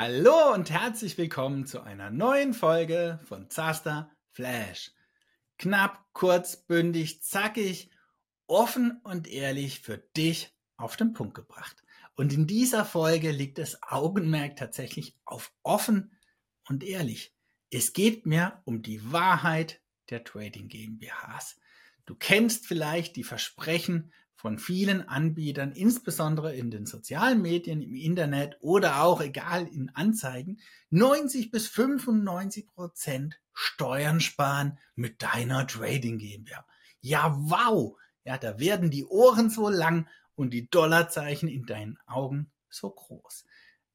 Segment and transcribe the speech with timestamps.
[0.00, 4.92] Hallo und herzlich willkommen zu einer neuen Folge von Zaster Flash.
[5.58, 7.90] Knapp, kurz, bündig, zackig,
[8.46, 11.82] offen und ehrlich für dich auf den Punkt gebracht.
[12.14, 16.12] Und in dieser Folge liegt das Augenmerk tatsächlich auf offen
[16.68, 17.34] und ehrlich.
[17.72, 19.80] Es geht mir um die Wahrheit
[20.10, 21.58] der Trading GmbHs.
[22.06, 28.56] Du kennst vielleicht die Versprechen von vielen Anbietern, insbesondere in den sozialen Medien, im Internet
[28.60, 30.60] oder auch egal in Anzeigen,
[30.90, 36.64] 90 bis 95 Prozent Steuern sparen mit deiner Trading GmbH.
[37.00, 37.98] Ja, wow!
[38.22, 40.06] Ja, da werden die Ohren so lang
[40.36, 43.44] und die Dollarzeichen in deinen Augen so groß.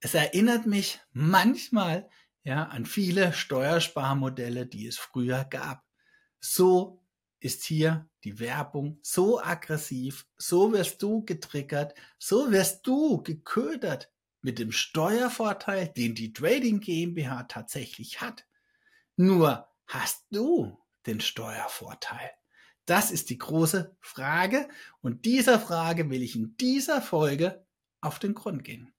[0.02, 2.10] Es erinnert mich manchmal
[2.44, 5.86] ja an viele Steuersparmodelle, die es früher gab.
[6.42, 7.02] So
[7.40, 14.60] ist hier die Werbung so aggressiv, so wirst du getriggert, so wirst du geködert mit
[14.60, 18.46] dem Steuervorteil, den die Trading GmbH tatsächlich hat.
[19.16, 22.32] Nur hast du den Steuervorteil?
[22.86, 24.68] Das ist die große Frage
[25.02, 27.66] und dieser Frage will ich in dieser Folge
[28.02, 28.94] auf den Grund gehen.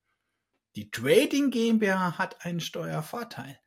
[0.77, 3.59] Die Trading GmbH hat einen Steuervorteil.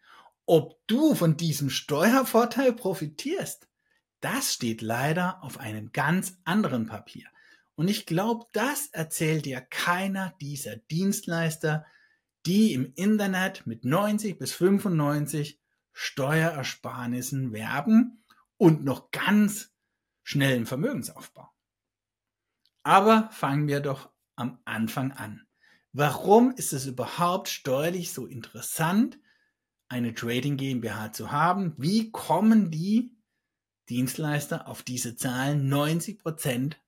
[0.45, 3.67] Ob du von diesem Steuervorteil profitierst,
[4.21, 7.27] das steht leider auf einem ganz anderen Papier.
[7.75, 11.85] Und ich glaube, das erzählt dir keiner dieser Dienstleister,
[12.45, 15.59] die im Internet mit 90 bis 95
[15.93, 18.23] Steuerersparnissen werben
[18.57, 19.73] und noch ganz
[20.23, 21.49] schnellen Vermögensaufbau.
[22.83, 25.45] Aber fangen wir doch am Anfang an.
[25.91, 29.19] Warum ist es überhaupt steuerlich so interessant,
[29.89, 31.73] eine Trading GmbH zu haben?
[31.77, 33.16] Wie kommen die
[33.89, 36.81] Dienstleister auf diese Zahlen 90 Prozent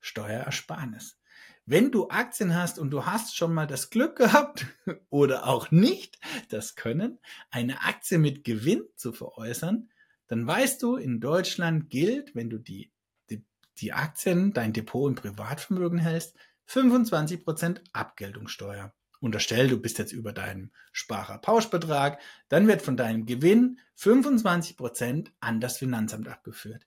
[0.00, 1.18] Steuerersparnis.
[1.66, 4.66] Wenn du Aktien hast und du hast schon mal das Glück gehabt
[5.10, 7.18] oder auch nicht das Können,
[7.50, 9.90] eine Aktie mit Gewinn zu veräußern,
[10.28, 12.90] dann weißt du, in Deutschland gilt, wenn du die,
[13.28, 13.44] die,
[13.78, 20.32] die Aktien, dein Depot im Privatvermögen hältst, 25 Prozent Abgeltungssteuer unterstell, du bist jetzt über
[20.32, 26.86] deinem Sparerpauschbetrag, dann wird von deinem Gewinn 25 Prozent an das Finanzamt abgeführt.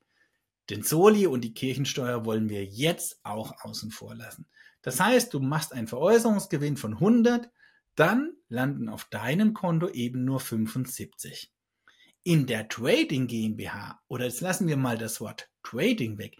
[0.69, 4.47] Den Soli und die Kirchensteuer wollen wir jetzt auch außen vor lassen.
[4.81, 7.49] Das heißt, du machst einen Veräußerungsgewinn von 100,
[7.95, 11.51] dann landen auf deinem Konto eben nur 75.
[12.23, 16.37] In der Trading GmbH, oder jetzt lassen wir mal das Wort Trading weg,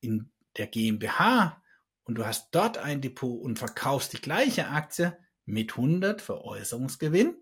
[0.00, 1.62] in der GmbH
[2.04, 7.36] und du hast dort ein Depot und verkaufst die gleiche Aktie, mit 100 Veräußerungsgewinn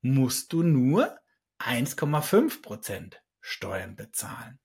[0.00, 1.18] musst du nur
[1.58, 4.58] 1,5 Prozent Steuern bezahlen.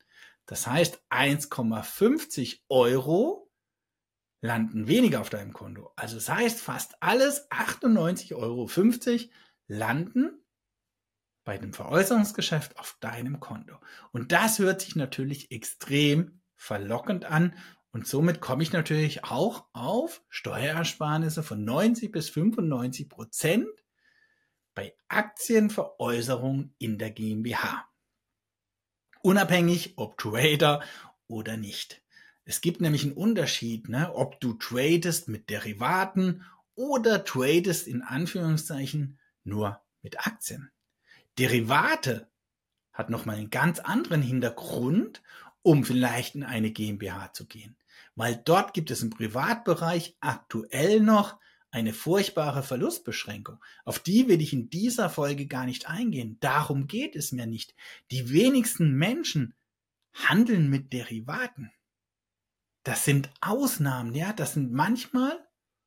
[0.45, 3.51] Das heißt, 1,50 Euro
[4.41, 5.91] landen weniger auf deinem Konto.
[5.95, 8.69] Also das heißt, fast alles 98,50 Euro
[9.67, 10.43] landen
[11.43, 13.77] bei dem Veräußerungsgeschäft auf deinem Konto.
[14.11, 17.55] Und das hört sich natürlich extrem verlockend an
[17.91, 23.67] und somit komme ich natürlich auch auf Steuerersparnisse von 90 bis 95 Prozent
[24.75, 27.87] bei Aktienveräußerung in der GmbH.
[29.21, 30.83] Unabhängig ob Trader
[31.27, 32.03] oder nicht.
[32.45, 36.45] Es gibt nämlich einen Unterschied, ne, ob du tradest mit Derivaten
[36.75, 40.71] oder tradest in Anführungszeichen nur mit Aktien.
[41.39, 42.29] Derivate
[42.93, 45.21] hat nochmal einen ganz anderen Hintergrund,
[45.63, 47.78] um vielleicht in eine GmbH zu gehen
[48.19, 51.39] weil dort gibt es im Privatbereich aktuell noch
[51.71, 53.63] eine furchtbare Verlustbeschränkung.
[53.85, 56.35] Auf die will ich in dieser Folge gar nicht eingehen.
[56.41, 57.75] Darum geht es mir nicht.
[58.11, 59.55] Die wenigsten Menschen
[60.11, 61.71] handeln mit Derivaten.
[62.83, 65.39] Das sind Ausnahmen, ja, das sind manchmal,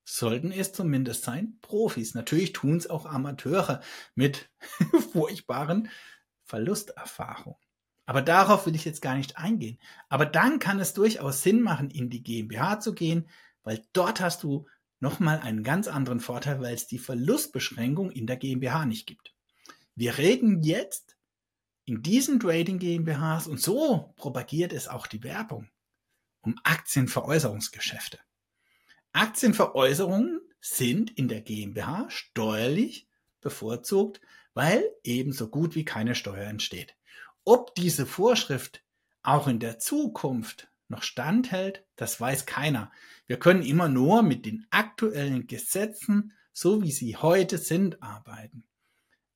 [0.02, 2.14] sollten es zumindest sein, Profis.
[2.14, 3.82] Natürlich tun es auch Amateure
[4.14, 4.50] mit
[5.12, 5.90] furchtbaren
[6.44, 7.61] Verlusterfahrungen.
[8.12, 9.78] Aber darauf will ich jetzt gar nicht eingehen.
[10.10, 13.26] Aber dann kann es durchaus Sinn machen, in die GmbH zu gehen,
[13.62, 14.68] weil dort hast du
[15.00, 19.34] nochmal einen ganz anderen Vorteil, weil es die Verlustbeschränkung in der GmbH nicht gibt.
[19.94, 21.16] Wir reden jetzt
[21.86, 25.70] in diesen Trading GmbHs und so propagiert es auch die Werbung
[26.42, 28.18] um Aktienveräußerungsgeschäfte.
[29.14, 33.08] Aktienveräußerungen sind in der GmbH steuerlich
[33.40, 34.20] bevorzugt,
[34.52, 36.94] weil eben so gut wie keine Steuer entsteht.
[37.44, 38.84] Ob diese Vorschrift
[39.22, 42.92] auch in der Zukunft noch standhält, das weiß keiner.
[43.26, 48.64] Wir können immer nur mit den aktuellen Gesetzen, so wie sie heute sind, arbeiten.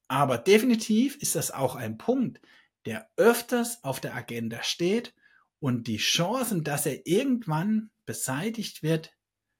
[0.08, 2.41] Aber definitiv ist das auch ein Punkt,
[2.85, 5.14] der öfters auf der Agenda steht
[5.59, 9.12] und die Chancen, dass er irgendwann beseitigt wird,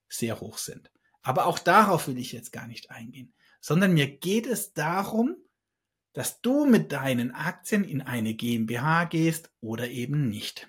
[0.09, 0.91] sehr hoch sind.
[1.23, 5.37] Aber auch darauf will ich jetzt gar nicht eingehen, sondern mir geht es darum,
[6.17, 10.67] dass du mit deinen Aktien in eine GmbH gehst oder eben nicht.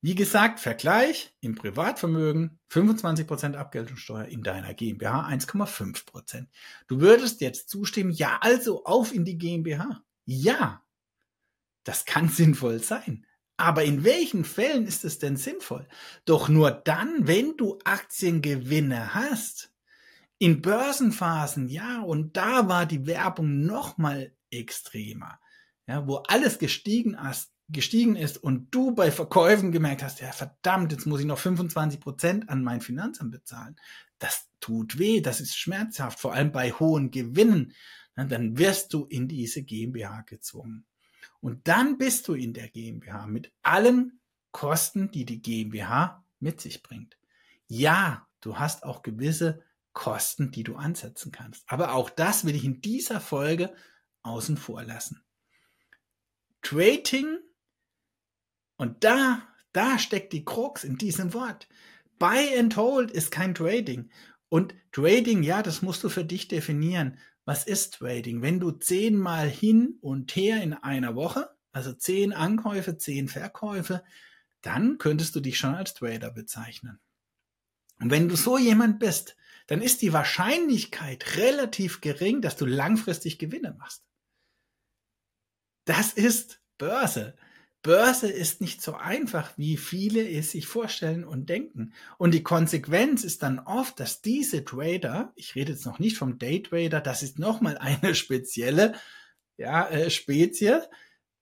[0.00, 6.46] Wie gesagt, Vergleich im Privatvermögen 25% Abgeltungssteuer in deiner GmbH 1,5%.
[6.86, 10.04] Du würdest jetzt zustimmen, ja, also auf in die GmbH.
[10.24, 10.84] Ja,
[11.82, 13.26] das kann sinnvoll sein.
[13.56, 15.88] Aber in welchen Fällen ist es denn sinnvoll?
[16.26, 19.73] Doch nur dann, wenn du Aktiengewinne hast.
[20.38, 25.38] In Börsenphasen, ja, und da war die Werbung noch mal extremer.
[25.86, 30.92] Ja, wo alles gestiegen ist, gestiegen ist und du bei Verkäufen gemerkt hast, ja verdammt,
[30.92, 33.76] jetzt muss ich noch 25 Prozent an mein Finanzamt bezahlen.
[34.18, 37.72] Das tut weh, das ist schmerzhaft, vor allem bei hohen Gewinnen.
[38.16, 40.86] Dann wirst du in diese GmbH gezwungen.
[41.40, 44.20] Und dann bist du in der GmbH mit allen
[44.52, 47.18] Kosten, die die GmbH mit sich bringt.
[47.66, 49.62] Ja, du hast auch gewisse
[49.94, 51.64] Kosten, die du ansetzen kannst.
[51.66, 53.74] Aber auch das will ich in dieser Folge
[54.22, 55.24] außen vor lassen.
[56.60, 57.38] Trading,
[58.76, 59.42] und da,
[59.72, 61.68] da steckt die Krux in diesem Wort.
[62.18, 64.10] Buy and hold ist kein Trading.
[64.48, 67.18] Und Trading, ja, das musst du für dich definieren.
[67.44, 68.42] Was ist Trading?
[68.42, 74.02] Wenn du zehnmal hin und her in einer Woche, also zehn Ankäufe, zehn Verkäufe,
[74.62, 76.98] dann könntest du dich schon als Trader bezeichnen.
[78.00, 83.38] Und wenn du so jemand bist, dann ist die Wahrscheinlichkeit relativ gering, dass du langfristig
[83.38, 84.04] Gewinne machst.
[85.86, 87.36] Das ist Börse.
[87.82, 91.92] Börse ist nicht so einfach, wie viele es sich vorstellen und denken.
[92.16, 96.38] Und die Konsequenz ist dann oft, dass diese Trader, ich rede jetzt noch nicht vom
[96.38, 98.94] Daytrader, das ist nochmal eine spezielle
[99.58, 100.80] ja, äh, Spezie,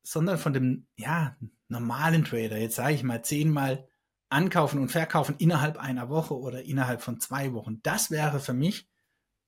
[0.03, 1.37] sondern von dem ja,
[1.69, 3.89] normalen Trader, jetzt sage ich mal zehnmal
[4.32, 7.81] ankaufen und verkaufen innerhalb einer Woche oder innerhalb von zwei Wochen.
[7.82, 8.88] Das wäre für mich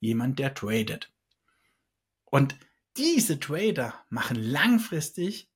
[0.01, 1.13] jemand, der tradet.
[2.25, 2.57] Und
[2.97, 5.51] diese Trader machen langfristig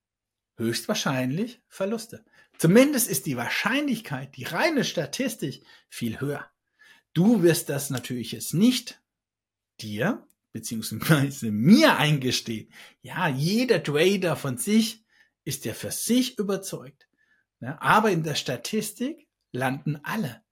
[0.56, 2.25] höchstwahrscheinlich Verluste.
[2.58, 6.50] Zumindest ist die Wahrscheinlichkeit, die reine Statistik, viel höher.
[7.12, 9.00] Du wirst das natürlich jetzt nicht
[9.80, 12.72] dir beziehungsweise mir eingestehen.
[13.02, 15.04] Ja, jeder Trader von sich
[15.44, 17.07] ist ja für sich überzeugt.
[17.60, 17.81] Ne?
[17.81, 20.43] Aber in der Statistik landen alle.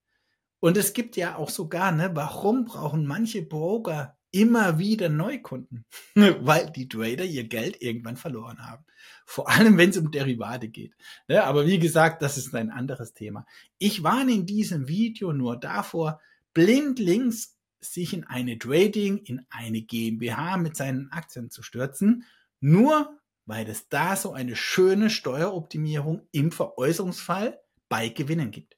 [0.60, 5.84] Und es gibt ja auch sogar, ne, warum brauchen manche Broker immer wieder Neukunden?
[6.14, 8.84] Weil die Trader ihr Geld irgendwann verloren haben.
[9.24, 10.94] Vor allem, wenn es um Derivate geht.
[11.28, 11.44] Ne?
[11.44, 13.46] Aber wie gesagt, das ist ein anderes Thema.
[13.78, 16.20] Ich warne in diesem Video nur davor,
[16.54, 22.24] blindlings sich in eine Trading, in eine GmbH mit seinen Aktien zu stürzen,
[22.60, 27.58] nur weil es da so eine schöne Steueroptimierung im Veräußerungsfall
[27.88, 28.76] bei Gewinnen gibt.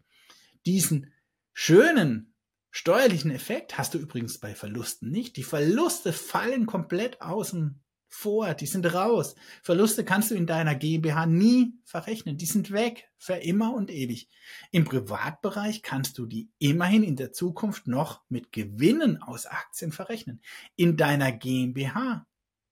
[0.66, 1.12] Diesen
[1.52, 2.34] schönen
[2.70, 5.36] steuerlichen Effekt hast du übrigens bei Verlusten nicht.
[5.36, 9.34] Die Verluste fallen komplett außen vor, die sind raus.
[9.62, 14.28] Verluste kannst du in deiner GmbH nie verrechnen, die sind weg, für immer und ewig.
[14.70, 20.40] Im Privatbereich kannst du die immerhin in der Zukunft noch mit Gewinnen aus Aktien verrechnen.
[20.76, 22.26] In deiner GmbH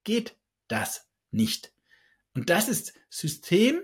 [0.04, 0.36] geht
[0.68, 1.75] das nicht.
[2.36, 3.82] Und das ist System,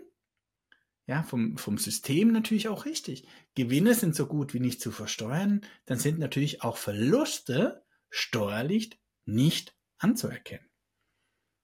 [1.07, 3.27] ja, vom, vom System natürlich auch richtig.
[3.55, 9.75] Gewinne sind so gut wie nicht zu versteuern, dann sind natürlich auch Verluste steuerlich nicht
[9.99, 10.69] anzuerkennen.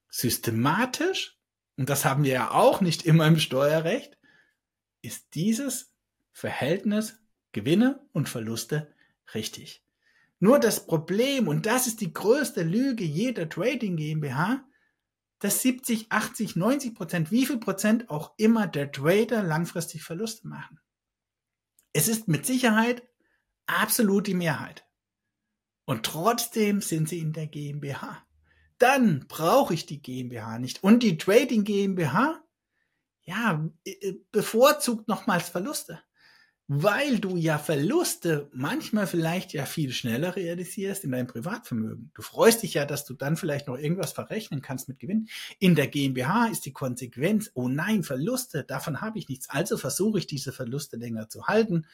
[0.08, 1.38] Systematisch,
[1.76, 4.16] und das haben wir ja auch nicht immer im Steuerrecht,
[5.02, 5.92] ist dieses
[6.32, 7.20] Verhältnis
[7.52, 8.94] Gewinne und Verluste
[9.34, 9.84] richtig.
[10.40, 14.64] Nur das Problem, und das ist die größte Lüge jeder Trading GmbH,
[15.38, 20.80] dass 70, 80, 90 Prozent, wie viel Prozent auch immer der Trader langfristig Verluste machen.
[21.92, 23.02] Es ist mit Sicherheit
[23.66, 24.84] absolut die Mehrheit.
[25.84, 28.26] Und trotzdem sind sie in der GmbH.
[28.78, 30.82] Dann brauche ich die GmbH nicht.
[30.82, 32.42] Und die Trading GmbH,
[33.22, 36.02] ja, äh, bevorzugt nochmals Verluste
[36.70, 42.10] weil du ja Verluste manchmal vielleicht ja viel schneller realisierst in deinem Privatvermögen.
[42.12, 45.28] Du freust dich ja, dass du dann vielleicht noch irgendwas verrechnen kannst mit Gewinn.
[45.58, 49.48] In der GmbH ist die Konsequenz, oh nein, Verluste, davon habe ich nichts.
[49.48, 51.86] Also versuche ich diese Verluste länger zu halten.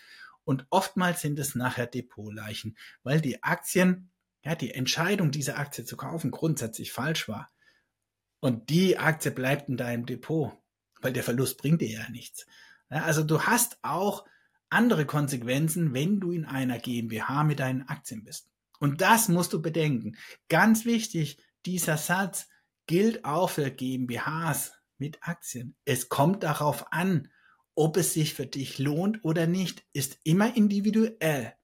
[0.42, 4.10] Und oftmals sind es nachher Depotleichen, weil die Aktien,
[4.44, 7.48] ja, die Entscheidung, diese Aktie zu kaufen, grundsätzlich falsch war.
[8.40, 10.52] Und die Aktie bleibt in deinem Depot,
[11.00, 12.44] weil der Verlust bringt dir ja nichts.
[12.90, 14.24] Ja, also du hast auch
[14.70, 18.48] andere Konsequenzen, wenn du in einer GmbH mit deinen Aktien bist.
[18.80, 20.16] Und das musst du bedenken.
[20.48, 22.48] Ganz wichtig, dieser Satz
[22.86, 25.76] gilt auch für GmbHs mit Aktien.
[25.84, 27.28] Es kommt darauf an,
[27.74, 31.54] ob es sich für dich lohnt oder nicht, ist immer individuell.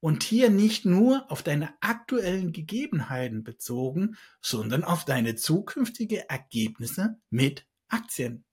[0.00, 7.66] und hier nicht nur auf deine aktuellen Gegebenheiten bezogen, sondern auf deine zukünftige Ergebnisse mit
[7.88, 8.44] Aktien.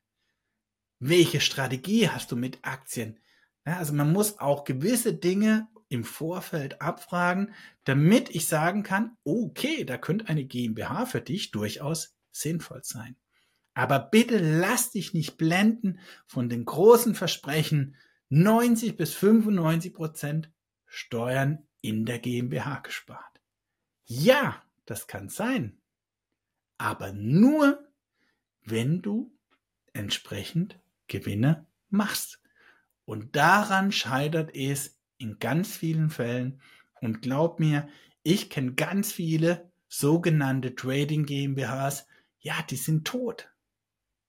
[0.99, 3.19] Welche Strategie hast du mit Aktien?
[3.65, 7.53] Ja, also man muss auch gewisse Dinge im Vorfeld abfragen,
[7.85, 13.15] damit ich sagen kann, okay, da könnte eine GmbH für dich durchaus sinnvoll sein.
[13.73, 17.95] Aber bitte lass dich nicht blenden von den großen Versprechen,
[18.29, 20.51] 90 bis 95 Prozent
[20.85, 23.41] Steuern in der GmbH gespart.
[24.05, 25.81] Ja, das kann sein.
[26.77, 27.87] Aber nur,
[28.61, 29.35] wenn du
[29.93, 32.42] entsprechend Gewinne machst.
[33.05, 36.61] Und daran scheitert es in ganz vielen Fällen.
[37.01, 37.87] Und glaub mir,
[38.23, 42.07] ich kenne ganz viele sogenannte Trading GmbHs.
[42.39, 43.49] Ja, die sind tot.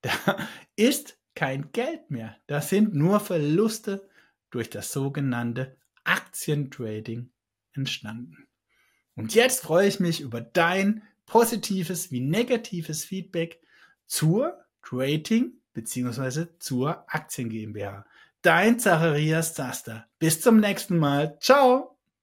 [0.03, 0.37] Da
[0.77, 2.37] ist kein Geld mehr.
[2.47, 4.07] Da sind nur Verluste
[4.51, 7.31] durch das sogenannte Aktientrading
[7.73, 8.47] entstanden.
[9.17, 13.61] Und jetzt freue ich mich über dein positives wie negatives Feedback
[14.07, 16.49] zur Trading bzw.
[16.59, 18.05] zur Aktien GmbH.
[18.45, 20.05] Dein Zacharias Zaster.
[20.19, 21.39] Bis zum nächsten Mal.
[21.41, 21.94] Ciao.